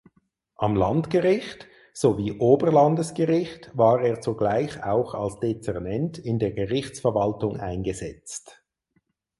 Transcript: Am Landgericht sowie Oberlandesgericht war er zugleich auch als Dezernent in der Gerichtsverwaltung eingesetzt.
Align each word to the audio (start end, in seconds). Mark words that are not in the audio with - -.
Am 0.55 0.75
Landgericht 0.75 1.67
sowie 1.93 2.31
Oberlandesgericht 2.39 3.69
war 3.77 4.01
er 4.01 4.19
zugleich 4.19 4.83
auch 4.83 5.13
als 5.13 5.39
Dezernent 5.41 6.17
in 6.17 6.39
der 6.39 6.53
Gerichtsverwaltung 6.53 7.57
eingesetzt. 7.59 8.63